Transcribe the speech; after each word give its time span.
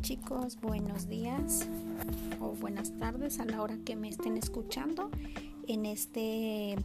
chicos, 0.00 0.58
buenos 0.60 1.08
días 1.08 1.66
o 2.40 2.50
buenas 2.52 2.92
tardes 2.98 3.38
a 3.40 3.44
la 3.44 3.62
hora 3.62 3.76
que 3.84 3.96
me 3.96 4.08
estén 4.08 4.36
escuchando 4.36 5.10
en 5.66 5.86
este 5.86 6.76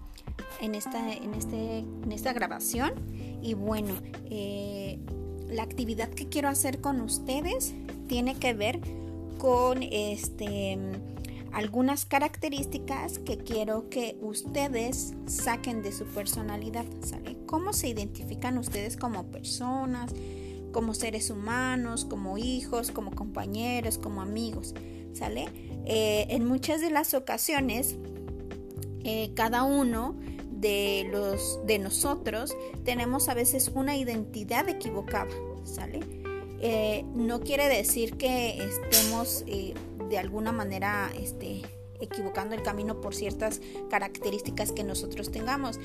en 0.62 0.75
esta 0.75 1.14
en 1.14 1.34
este 1.34 1.80
en 1.80 2.11
esta 2.11 2.34
grabación 2.34 2.93
y 3.41 3.54
bueno 3.54 3.93
eh, 4.30 5.00
la 5.48 5.64
actividad 5.64 6.09
que 6.09 6.30
quiero 6.30 6.50
hacer 6.50 6.82
con 6.82 7.02
ustedes 7.02 7.73
tiene 8.07 8.36
que 8.36 8.54
ver 8.54 8.80
con 9.38 9.84
este 9.84 10.78
algunas 11.52 12.05
características 12.05 13.20
que 13.20 13.38
quiero 13.38 13.89
que 13.89 14.18
ustedes 14.21 15.16
saquen 15.26 15.82
de 15.82 15.91
su 15.91 16.05
personalidad, 16.05 16.86
¿sale? 17.02 17.38
¿Cómo 17.48 17.73
se 17.73 17.88
identifican 17.88 18.60
ustedes 18.60 18.97
como 18.97 19.23
personas? 19.25 20.14
Como 20.71 20.93
seres 20.93 21.29
humanos, 21.29 22.05
como 22.05 22.37
hijos, 22.37 22.91
como 22.91 23.11
compañeros, 23.11 23.97
como 23.97 24.21
amigos, 24.21 24.73
¿sale? 25.14 25.47
Eh, 25.86 26.27
en 26.29 26.46
muchas 26.46 26.82
de 26.82 26.91
las 26.91 27.14
ocasiones, 27.14 27.96
eh, 29.04 29.32
cada 29.33 29.63
uno 29.63 30.15
de 30.51 31.07
los 31.11 31.60
de 31.65 31.79
nosotros 31.79 32.55
tenemos 32.83 33.30
a 33.30 33.33
veces 33.33 33.72
una 33.73 33.95
identidad 33.95 34.67
equivocada, 34.67 35.31
¿sale? 35.63 36.02
Eh, 36.61 37.05
no 37.16 37.39
quiere 37.39 37.69
decir 37.69 38.17
que 38.17 38.61
estemos 38.61 39.45
de 39.45 40.17
alguna 40.17 40.52
manera, 40.52 41.11
este, 41.17 41.61
equivocando 42.02 42.56
el 42.56 42.64
camino 42.64 43.02
por 43.02 43.16
ciertas 43.16 43.62
características 43.89 44.72
que 44.72 44.84
nosotros 44.84 45.31
tengamos. 45.31 45.80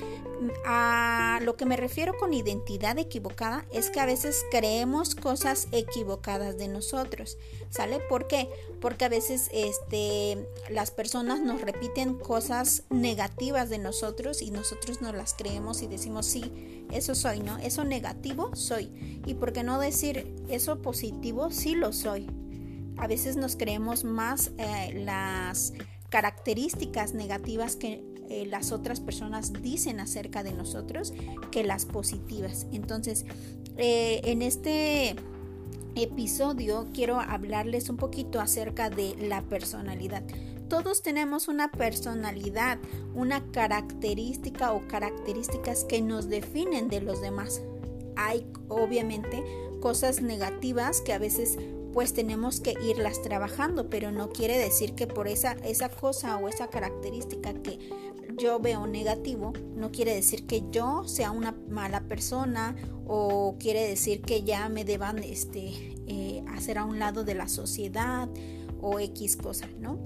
A 0.65 1.39
lo 1.43 1.55
que 1.55 1.65
me 1.65 1.77
refiero 1.77 2.17
con 2.17 2.33
identidad 2.33 2.97
equivocada 2.97 3.65
es 3.71 3.89
que 3.89 3.99
a 3.99 4.05
veces 4.05 4.43
creemos 4.51 5.15
cosas 5.15 5.67
equivocadas 5.71 6.57
de 6.57 6.67
nosotros, 6.67 7.37
¿sale? 7.69 7.99
¿Por 7.99 8.27
qué? 8.27 8.49
Porque 8.81 9.05
a 9.05 9.09
veces 9.09 9.49
este, 9.53 10.47
las 10.69 10.91
personas 10.91 11.39
nos 11.41 11.61
repiten 11.61 12.15
cosas 12.15 12.83
negativas 12.89 13.69
de 13.69 13.79
nosotros 13.79 14.41
y 14.41 14.51
nosotros 14.51 15.01
nos 15.01 15.15
las 15.15 15.33
creemos 15.33 15.81
y 15.81 15.87
decimos, 15.87 16.25
sí, 16.25 16.85
eso 16.91 17.15
soy, 17.15 17.39
¿no? 17.39 17.57
Eso 17.57 17.83
negativo 17.83 18.55
soy. 18.55 19.21
¿Y 19.25 19.33
por 19.35 19.53
qué 19.53 19.63
no 19.63 19.79
decir 19.79 20.35
eso 20.49 20.81
positivo? 20.81 21.51
Sí 21.51 21.75
lo 21.75 21.93
soy. 21.93 22.27
A 22.97 23.07
veces 23.07 23.35
nos 23.35 23.55
creemos 23.55 24.03
más 24.03 24.51
eh, 24.57 24.93
las 25.03 25.73
características 26.15 27.13
negativas 27.13 27.75
que 27.75 28.01
eh, 28.29 28.45
las 28.45 28.71
otras 28.71 29.01
personas 29.01 29.51
dicen 29.61 29.99
acerca 29.99 30.43
de 30.43 30.53
nosotros 30.53 31.13
que 31.51 31.65
las 31.65 31.85
positivas. 31.85 32.67
Entonces, 32.71 33.25
eh, 33.75 34.21
en 34.23 34.41
este 34.41 35.17
episodio 35.95 36.87
quiero 36.93 37.19
hablarles 37.19 37.89
un 37.89 37.97
poquito 37.97 38.39
acerca 38.39 38.89
de 38.89 39.13
la 39.27 39.41
personalidad. 39.41 40.23
Todos 40.69 41.01
tenemos 41.01 41.49
una 41.49 41.69
personalidad, 41.69 42.79
una 43.13 43.51
característica 43.51 44.71
o 44.71 44.87
características 44.87 45.83
que 45.83 46.01
nos 46.01 46.29
definen 46.29 46.87
de 46.87 47.01
los 47.01 47.19
demás. 47.19 47.61
Hay 48.15 48.47
obviamente 48.69 49.43
cosas 49.81 50.21
negativas 50.21 51.01
que 51.01 51.11
a 51.11 51.19
veces 51.19 51.57
pues 51.95 52.13
tenemos 52.13 52.59
que 52.59 52.73
irlas 52.83 53.21
trabajando, 53.21 53.89
pero 53.89 54.11
no 54.11 54.27
quiere 54.27 54.57
decir 54.57 54.95
que 54.95 55.07
por 55.07 55.29
esa, 55.29 55.53
esa 55.63 55.87
cosa 55.87 56.35
o 56.35 56.49
esa 56.49 56.67
característica 56.67 57.53
que 57.53 57.79
yo 58.37 58.59
veo 58.59 58.85
negativo, 58.85 59.53
no 59.77 59.93
quiere 59.93 60.13
decir 60.13 60.45
que 60.45 60.61
yo 60.71 61.07
sea 61.07 61.31
una 61.31 61.53
mala 61.69 62.01
persona 62.01 62.75
o 63.07 63.55
quiere 63.61 63.87
decir 63.87 64.21
que 64.23 64.43
ya 64.43 64.67
me 64.67 64.83
deban 64.83 65.19
este, 65.19 65.95
eh, 66.05 66.43
hacer 66.49 66.79
a 66.79 66.83
un 66.83 66.99
lado 66.99 67.23
de 67.23 67.33
la 67.33 67.47
sociedad 67.47 68.27
o 68.81 68.99
X 68.99 69.37
cosa, 69.37 69.69
¿no? 69.79 69.97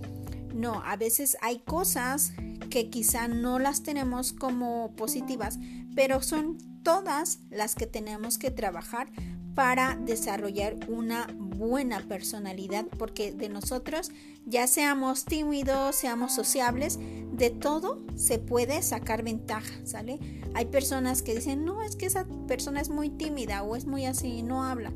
No, 0.54 0.84
a 0.86 0.96
veces 0.96 1.38
hay 1.42 1.58
cosas 1.58 2.34
que 2.70 2.92
quizá 2.92 3.28
no 3.28 3.58
las 3.58 3.82
tenemos 3.82 4.32
como 4.32 4.94
positivas, 4.96 5.58
pero 5.96 6.22
son 6.22 6.60
todas 6.84 7.40
las 7.50 7.74
que 7.74 7.88
tenemos 7.88 8.38
que 8.38 8.52
trabajar 8.52 9.10
para 9.56 9.96
desarrollar 9.96 10.76
una 10.88 11.28
buena 11.38 12.00
personalidad, 12.08 12.86
porque 12.98 13.32
de 13.32 13.50
nosotros, 13.50 14.12
ya 14.46 14.68
seamos 14.68 15.26
tímidos, 15.26 15.96
seamos 15.96 16.34
sociables, 16.34 17.00
de 17.34 17.50
todo 17.50 18.02
se 18.16 18.40
puede 18.40 18.82
sacar 18.82 19.24
ventaja, 19.24 19.74
¿sale? 19.86 20.20
Hay 20.54 20.66
personas 20.66 21.22
que 21.22 21.36
dicen, 21.36 21.66
no, 21.66 21.84
es 21.84 21.96
que 21.96 22.06
esa 22.06 22.26
persona 22.48 22.82
es 22.82 22.90
muy 22.90 23.10
tímida 23.10 23.64
o 23.64 23.76
es 23.76 23.86
muy 23.86 24.06
así, 24.06 24.44
no 24.44 24.64
habla, 24.64 24.94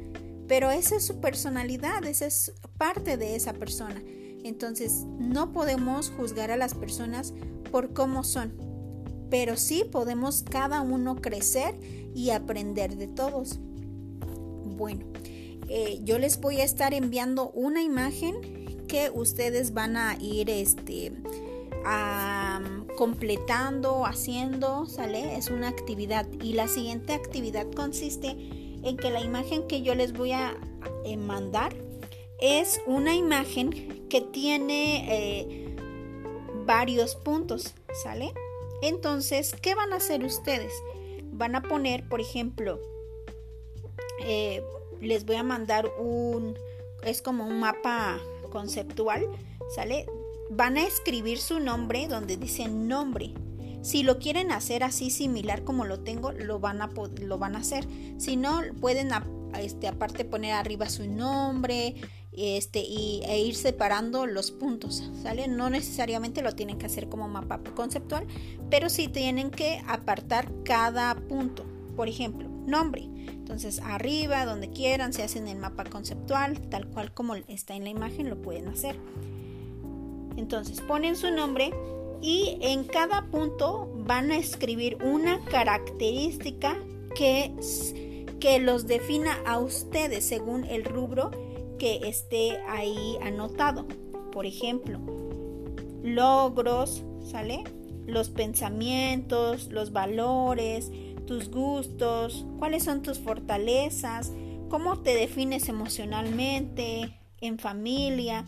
pero 0.48 0.72
esa 0.72 0.96
es 0.96 1.06
su 1.06 1.20
personalidad, 1.20 2.06
esa 2.06 2.26
es 2.26 2.54
parte 2.78 3.18
de 3.18 3.36
esa 3.36 3.54
persona. 3.54 4.02
Entonces, 4.44 5.06
no 5.20 5.52
podemos 5.52 6.12
juzgar 6.12 6.52
a 6.52 6.58
las 6.58 6.74
personas 6.74 7.34
por 7.72 7.94
cómo 7.94 8.24
son, 8.24 8.54
pero 9.30 9.58
sí 9.58 9.86
podemos 9.90 10.44
cada 10.44 10.82
uno 10.82 11.16
crecer 11.16 11.80
y 12.14 12.30
aprender 12.32 12.98
de 12.98 13.08
todos. 13.08 13.60
Bueno, 14.76 15.06
eh, 15.70 16.00
yo 16.04 16.20
les 16.20 16.40
voy 16.40 16.62
a 16.62 16.64
estar 16.64 16.94
enviando 16.94 17.50
una 17.52 17.82
imagen 17.82 18.86
que 18.88 19.10
ustedes 19.14 19.74
van 19.74 19.98
a 19.98 20.18
ir 20.20 20.50
este, 20.50 21.14
completando, 22.96 24.06
haciendo, 24.06 24.86
¿sale? 24.86 25.36
Es 25.36 25.50
una 25.50 25.68
actividad. 25.68 26.28
Y 26.42 26.54
la 26.54 26.68
siguiente 26.68 27.14
actividad 27.14 27.68
consiste 27.72 28.30
en 28.84 28.98
que 28.98 29.10
la 29.10 29.22
imagen 29.22 29.68
que 29.68 29.82
yo 29.82 29.96
les 29.96 30.14
voy 30.14 30.32
a 30.32 30.56
eh, 31.06 31.18
mandar 31.18 31.74
es 32.40 32.82
una 32.86 33.16
imagen 33.16 34.08
que 34.10 34.22
tiene 34.22 35.06
eh, 35.10 35.76
varios 36.66 37.16
puntos, 37.16 37.74
¿sale? 38.04 38.34
Entonces, 38.82 39.56
¿qué 39.62 39.76
van 39.76 39.94
a 39.94 39.98
hacer 39.98 40.24
ustedes? 40.24 40.74
Van 41.32 41.56
a 41.56 41.62
poner, 41.62 42.08
por 42.08 42.20
ejemplo, 42.20 42.80
eh, 44.26 44.64
les 45.02 45.26
voy 45.26 45.36
a 45.36 45.44
mandar 45.44 45.92
un, 46.00 46.58
es 47.04 47.22
como 47.22 47.46
un 47.46 47.60
mapa 47.60 48.20
conceptual, 48.52 49.28
¿sale? 49.76 50.06
Van 50.50 50.78
a 50.78 50.86
escribir 50.86 51.40
su 51.40 51.60
nombre 51.60 52.08
donde 52.08 52.38
dice 52.38 52.68
nombre. 52.68 53.34
Si 53.82 54.04
lo 54.04 54.18
quieren 54.18 54.52
hacer 54.52 54.84
así 54.84 55.10
similar 55.10 55.64
como 55.64 55.84
lo 55.84 56.00
tengo, 56.00 56.32
lo 56.32 56.60
van 56.60 56.82
a, 56.82 56.90
lo 57.22 57.38
van 57.38 57.56
a 57.56 57.60
hacer. 57.60 57.86
Si 58.18 58.38
no, 58.38 58.62
pueden 58.80 59.10
este, 59.60 59.88
aparte 59.88 60.24
poner 60.24 60.54
arriba 60.54 60.88
su 60.88 61.10
nombre 61.10 61.96
este, 62.32 62.80
y, 62.80 63.22
e 63.26 63.40
ir 63.42 63.56
separando 63.56 64.26
los 64.26 64.52
puntos, 64.52 65.04
¿sale? 65.22 65.48
No 65.48 65.70
necesariamente 65.70 66.42
lo 66.42 66.54
tienen 66.54 66.78
que 66.78 66.86
hacer 66.86 67.10
como 67.10 67.28
mapa 67.28 67.60
conceptual, 67.76 68.26
pero 68.70 68.90
sí 68.90 69.10
tienen 69.10 69.52
que 69.52 69.84
apartar 69.88 70.50
cada 70.64 71.16
punto. 71.16 71.66
Por 71.96 72.08
ejemplo, 72.08 72.53
nombre. 72.66 73.10
Entonces 73.28 73.80
arriba, 73.80 74.46
donde 74.46 74.70
quieran, 74.70 75.14
se 75.14 75.24
hacen 75.24 75.48
el 75.48 75.58
mapa 75.58 75.84
conceptual, 75.84 76.60
tal 76.70 76.88
cual 76.88 77.14
como 77.14 77.36
está 77.36 77.76
en 77.76 77.84
la 77.84 77.90
imagen, 77.90 78.30
lo 78.30 78.42
pueden 78.42 78.68
hacer. 78.68 78.98
Entonces 80.38 80.82
ponen 80.82 81.16
su 81.16 81.32
nombre 81.32 81.72
y 82.22 82.58
en 82.62 82.86
cada 82.86 83.28
punto 83.28 83.92
van 84.06 84.32
a 84.32 84.38
escribir 84.38 84.98
una 85.04 85.40
característica 85.46 86.78
que, 87.16 87.54
que 88.40 88.60
los 88.60 88.88
defina 88.88 89.38
a 89.46 89.60
ustedes 89.60 90.26
según 90.26 90.64
el 90.64 90.86
rubro 90.86 91.32
que 91.78 92.08
esté 92.08 92.60
ahí 92.68 93.18
anotado. 93.22 93.86
Por 94.32 94.46
ejemplo, 94.46 95.00
logros, 96.02 97.04
¿sale? 97.22 97.64
Los 98.06 98.30
pensamientos, 98.30 99.68
los 99.68 99.92
valores, 99.92 100.92
tus 101.26 101.50
gustos, 101.50 102.46
cuáles 102.60 102.84
son 102.84 103.02
tus 103.02 103.20
fortalezas, 103.20 104.32
cómo 104.70 105.02
te 105.02 105.16
defines 105.16 105.70
emocionalmente, 105.70 107.20
en 107.42 107.60
familia, 107.60 108.46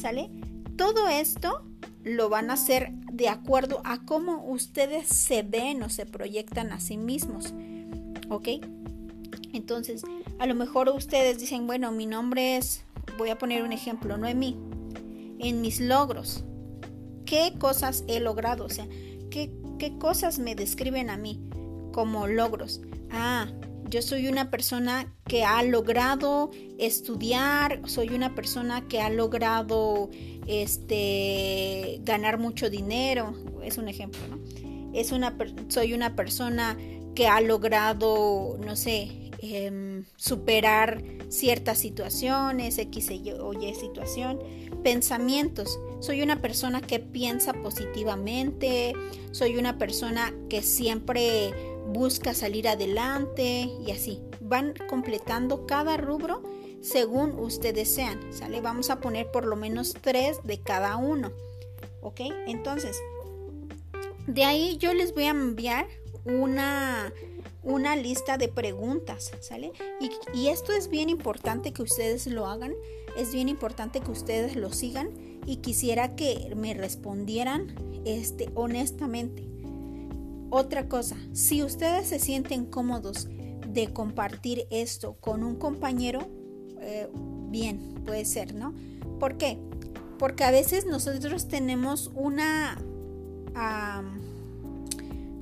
¿sale? 0.00 0.30
Todo 0.76 1.08
esto 1.08 1.64
lo 2.04 2.28
van 2.28 2.50
a 2.50 2.54
hacer 2.54 2.92
de 3.12 3.28
acuerdo 3.28 3.80
a 3.84 4.04
cómo 4.04 4.44
ustedes 4.46 5.08
se 5.08 5.42
ven 5.42 5.82
o 5.82 5.90
se 5.90 6.06
proyectan 6.06 6.72
a 6.72 6.80
sí 6.80 6.96
mismos, 6.96 7.52
¿ok? 8.30 8.48
Entonces, 9.52 10.02
a 10.38 10.46
lo 10.46 10.54
mejor 10.54 10.88
ustedes 10.88 11.38
dicen, 11.38 11.66
bueno, 11.66 11.92
mi 11.92 12.06
nombre 12.06 12.56
es, 12.56 12.84
voy 13.18 13.30
a 13.30 13.38
poner 13.38 13.62
un 13.62 13.72
ejemplo, 13.72 14.16
Noemí, 14.16 14.56
en 15.38 15.60
mis 15.60 15.80
logros, 15.80 16.44
¿qué 17.24 17.54
cosas 17.58 18.04
he 18.08 18.20
logrado? 18.20 18.64
O 18.64 18.70
sea, 18.70 18.86
¿qué, 19.30 19.52
qué 19.78 19.98
cosas 19.98 20.38
me 20.38 20.54
describen 20.54 21.10
a 21.10 21.16
mí? 21.16 21.40
Como 21.92 22.26
logros. 22.26 22.80
Ah, 23.10 23.48
yo 23.90 24.02
soy 24.02 24.28
una 24.28 24.50
persona 24.50 25.12
que 25.26 25.44
ha 25.44 25.62
logrado 25.62 26.50
estudiar, 26.78 27.80
soy 27.86 28.10
una 28.10 28.34
persona 28.34 28.86
que 28.86 29.00
ha 29.00 29.10
logrado 29.10 30.10
este 30.46 32.00
ganar 32.02 32.38
mucho 32.38 32.70
dinero, 32.70 33.34
es 33.62 33.78
un 33.78 33.88
ejemplo, 33.88 34.20
¿no? 34.28 34.38
Es 34.92 35.12
una 35.12 35.36
soy 35.68 35.94
una 35.94 36.16
persona 36.16 36.76
que 37.14 37.26
ha 37.26 37.40
logrado, 37.40 38.58
no 38.64 38.76
sé, 38.76 39.30
em, 39.40 40.04
superar 40.16 41.02
ciertas 41.28 41.78
situaciones, 41.78 42.78
X 42.78 43.10
o 43.40 43.52
Y 43.54 43.74
situación. 43.74 44.38
Pensamientos. 44.82 45.78
Soy 46.00 46.22
una 46.22 46.40
persona 46.40 46.80
que 46.80 47.00
piensa 47.00 47.52
positivamente, 47.54 48.94
soy 49.32 49.56
una 49.56 49.78
persona 49.78 50.32
que 50.48 50.62
siempre 50.62 51.52
busca 51.88 52.34
salir 52.34 52.68
adelante 52.68 53.70
y 53.84 53.90
así. 53.90 54.20
Van 54.40 54.74
completando 54.88 55.66
cada 55.66 55.96
rubro 55.96 56.42
según 56.80 57.38
ustedes 57.38 57.92
sean, 57.92 58.32
¿sale? 58.32 58.60
Vamos 58.60 58.90
a 58.90 59.00
poner 59.00 59.30
por 59.30 59.46
lo 59.46 59.56
menos 59.56 59.96
tres 60.00 60.38
de 60.44 60.60
cada 60.60 60.96
uno, 60.96 61.32
¿ok? 62.02 62.20
Entonces, 62.46 63.00
de 64.26 64.44
ahí 64.44 64.76
yo 64.76 64.94
les 64.94 65.14
voy 65.14 65.24
a 65.24 65.30
enviar 65.30 65.88
una, 66.24 67.12
una 67.62 67.96
lista 67.96 68.38
de 68.38 68.48
preguntas, 68.48 69.32
¿sale? 69.40 69.72
Y, 70.00 70.10
y, 70.38 70.48
esto 70.48 70.72
es 70.72 70.88
bien 70.88 71.08
importante 71.08 71.72
que 71.72 71.82
ustedes 71.82 72.26
lo 72.26 72.46
hagan, 72.46 72.74
es 73.16 73.32
bien 73.32 73.48
importante 73.48 74.00
que 74.00 74.10
ustedes 74.10 74.54
lo 74.54 74.72
sigan 74.72 75.10
y 75.46 75.56
quisiera 75.56 76.14
que 76.14 76.52
me 76.54 76.74
respondieran 76.74 77.74
este, 78.04 78.50
honestamente. 78.54 79.57
Otra 80.50 80.88
cosa, 80.88 81.16
si 81.32 81.62
ustedes 81.62 82.08
se 82.08 82.18
sienten 82.18 82.64
cómodos 82.64 83.28
de 83.72 83.92
compartir 83.92 84.66
esto 84.70 85.16
con 85.20 85.44
un 85.44 85.56
compañero, 85.56 86.20
eh, 86.80 87.08
bien, 87.50 88.02
puede 88.06 88.24
ser, 88.24 88.54
¿no? 88.54 88.74
¿Por 89.20 89.36
qué? 89.36 89.58
Porque 90.18 90.44
a 90.44 90.50
veces 90.50 90.86
nosotros 90.86 91.48
tenemos 91.48 92.10
una, 92.14 92.78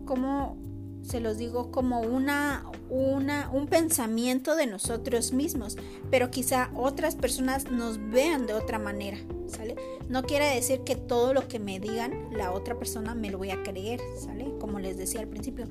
como 0.05 0.57
se 1.03 1.21
los 1.21 1.39
digo, 1.39 1.71
como 1.71 2.01
una, 2.01 2.65
una, 2.89 3.51
un 3.53 3.67
pensamiento 3.67 4.57
de 4.57 4.67
nosotros 4.67 5.33
mismos, 5.33 5.77
pero 6.11 6.31
quizá 6.31 6.71
otras 6.75 7.17
personas 7.17 7.71
nos 7.71 7.99
vean 8.11 8.47
de 8.47 8.55
otra 8.55 8.79
manera, 8.79 9.19
¿sale? 9.49 9.77
No 10.09 10.23
quiere 10.23 10.55
decir 10.55 10.83
que 10.83 10.95
todo 10.95 11.35
lo 11.35 11.49
que 11.49 11.59
me 11.59 11.81
digan 11.81 12.29
la 12.31 12.53
otra 12.53 12.79
persona 12.79 13.15
me 13.15 13.31
lo 13.31 13.39
voy 13.39 13.51
a 13.51 13.63
creer, 13.63 14.01
¿sale? 14.19 14.53
Como 14.61 14.79
les 14.79 14.97
decía 14.97 15.21
al 15.21 15.29
principio, 15.29 15.67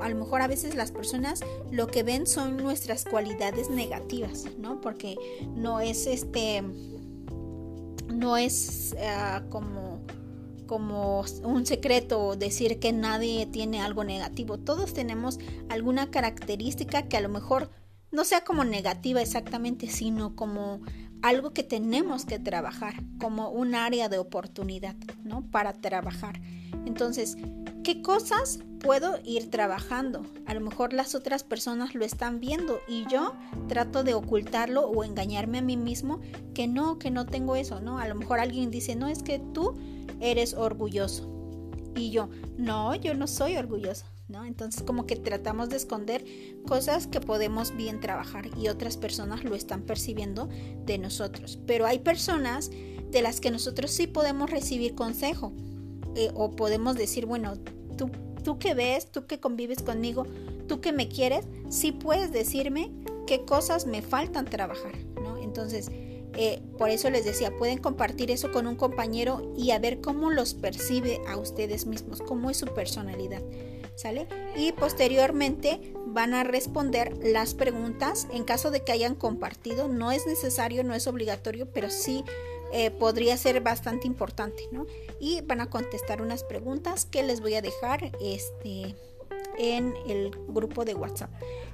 a, 0.00 0.08
lo 0.08 0.16
mejor 0.16 0.42
a 0.42 0.46
veces 0.46 0.74
las 0.74 0.92
personas 0.92 1.40
lo 1.70 1.88
que 1.88 2.02
ven 2.02 2.26
son 2.26 2.56
nuestras 2.56 3.04
cualidades 3.04 3.70
negativas, 3.70 4.46
¿no? 4.58 4.80
Porque 4.80 5.16
no 5.56 5.80
es 5.80 6.06
este, 6.06 6.62
no 8.08 8.36
es 8.36 8.94
ah, 9.00 9.42
como 9.50 9.93
como 10.66 11.24
un 11.42 11.66
secreto 11.66 12.36
decir 12.36 12.78
que 12.78 12.92
nadie 12.92 13.46
tiene 13.46 13.80
algo 13.80 14.04
negativo. 14.04 14.58
Todos 14.58 14.94
tenemos 14.94 15.38
alguna 15.68 16.10
característica 16.10 17.02
que 17.08 17.16
a 17.16 17.20
lo 17.20 17.28
mejor 17.28 17.70
no 18.10 18.24
sea 18.24 18.44
como 18.44 18.64
negativa 18.64 19.20
exactamente, 19.20 19.88
sino 19.88 20.36
como 20.36 20.80
algo 21.22 21.52
que 21.52 21.62
tenemos 21.62 22.26
que 22.26 22.38
trabajar, 22.38 22.94
como 23.18 23.48
un 23.48 23.74
área 23.74 24.08
de 24.08 24.18
oportunidad, 24.18 24.94
¿no? 25.24 25.50
Para 25.50 25.72
trabajar. 25.72 26.40
Entonces, 26.84 27.36
¿qué 27.84 28.00
cosas 28.00 28.60
puedo 28.80 29.18
ir 29.24 29.50
trabajando? 29.50 30.24
A 30.46 30.54
lo 30.54 30.60
mejor 30.60 30.94
las 30.94 31.14
otras 31.14 31.44
personas 31.44 31.94
lo 31.94 32.04
están 32.04 32.40
viendo 32.40 32.80
y 32.88 33.04
yo 33.08 33.34
trato 33.68 34.02
de 34.02 34.14
ocultarlo 34.14 34.88
o 34.88 35.04
engañarme 35.04 35.58
a 35.58 35.62
mí 35.62 35.76
mismo 35.76 36.20
que 36.54 36.66
no, 36.66 36.98
que 36.98 37.10
no 37.10 37.26
tengo 37.26 37.56
eso, 37.56 37.80
¿no? 37.80 37.98
A 37.98 38.08
lo 38.08 38.14
mejor 38.14 38.40
alguien 38.40 38.70
dice, 38.70 38.96
no, 38.96 39.06
es 39.06 39.22
que 39.22 39.38
tú 39.38 39.74
eres 40.18 40.54
orgulloso. 40.54 41.30
Y 41.94 42.10
yo, 42.10 42.30
no, 42.56 42.94
yo 42.94 43.14
no 43.14 43.26
soy 43.26 43.56
orgulloso. 43.56 44.06
¿no? 44.26 44.46
Entonces 44.46 44.82
como 44.82 45.04
que 45.04 45.16
tratamos 45.16 45.68
de 45.68 45.76
esconder 45.76 46.24
cosas 46.66 47.06
que 47.06 47.20
podemos 47.20 47.76
bien 47.76 48.00
trabajar 48.00 48.48
y 48.58 48.68
otras 48.68 48.96
personas 48.96 49.44
lo 49.44 49.54
están 49.54 49.82
percibiendo 49.82 50.48
de 50.86 50.96
nosotros. 50.96 51.58
Pero 51.66 51.84
hay 51.84 51.98
personas 51.98 52.70
de 52.70 53.20
las 53.20 53.40
que 53.40 53.50
nosotros 53.50 53.90
sí 53.90 54.06
podemos 54.06 54.50
recibir 54.50 54.94
consejo 54.94 55.52
eh, 56.14 56.30
o 56.34 56.50
podemos 56.52 56.96
decir, 56.96 57.26
bueno, 57.26 57.54
tú, 57.96 58.10
tú 58.42 58.58
que 58.58 58.74
ves, 58.74 59.10
tú 59.10 59.26
que 59.26 59.40
convives 59.40 59.82
conmigo, 59.82 60.26
tú 60.68 60.80
que 60.80 60.92
me 60.92 61.08
quieres, 61.08 61.46
sí 61.68 61.92
puedes 61.92 62.32
decirme 62.32 62.92
qué 63.26 63.44
cosas 63.44 63.86
me 63.86 64.02
faltan 64.02 64.44
trabajar, 64.44 64.92
¿no? 65.22 65.36
Entonces, 65.36 65.90
eh, 66.36 66.62
por 66.78 66.90
eso 66.90 67.10
les 67.10 67.24
decía, 67.24 67.56
pueden 67.56 67.78
compartir 67.78 68.30
eso 68.30 68.50
con 68.50 68.66
un 68.66 68.76
compañero 68.76 69.52
y 69.56 69.70
a 69.70 69.78
ver 69.78 70.00
cómo 70.00 70.30
los 70.30 70.54
percibe 70.54 71.20
a 71.28 71.36
ustedes 71.36 71.86
mismos, 71.86 72.20
cómo 72.20 72.50
es 72.50 72.56
su 72.56 72.66
personalidad. 72.66 73.42
¿sale? 73.94 74.26
Y 74.56 74.72
posteriormente 74.72 75.94
van 76.06 76.34
a 76.34 76.44
responder 76.44 77.16
las 77.22 77.54
preguntas 77.54 78.26
en 78.32 78.44
caso 78.44 78.70
de 78.70 78.82
que 78.82 78.92
hayan 78.92 79.14
compartido. 79.14 79.88
No 79.88 80.12
es 80.12 80.26
necesario, 80.26 80.84
no 80.84 80.94
es 80.94 81.06
obligatorio, 81.06 81.66
pero 81.72 81.90
sí 81.90 82.24
eh, 82.76 82.90
podría 82.90 83.36
ser 83.36 83.60
bastante 83.60 84.08
importante, 84.08 84.64
¿no? 84.72 84.84
Y 85.20 85.42
van 85.42 85.60
a 85.60 85.70
contestar 85.70 86.20
unas 86.20 86.42
preguntas 86.42 87.04
que 87.04 87.22
les 87.22 87.40
voy 87.40 87.54
a 87.54 87.62
dejar 87.62 88.10
este, 88.20 88.96
en 89.56 89.94
el 90.08 90.32
grupo 90.48 90.84
de 90.84 90.96
WhatsApp. 90.96 91.30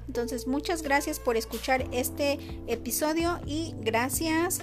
Entonces, 0.06 0.46
muchas 0.46 0.82
gracias 0.82 1.18
por 1.18 1.38
escuchar 1.38 1.88
este 1.90 2.38
episodio 2.66 3.40
y 3.46 3.74
gracias 3.80 4.60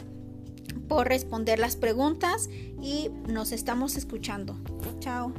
por 0.88 1.08
responder 1.08 1.58
las 1.58 1.76
preguntas 1.76 2.52
y 2.52 3.10
nos 3.28 3.52
estamos 3.52 3.96
escuchando. 3.96 4.56
Chao. 5.00 5.34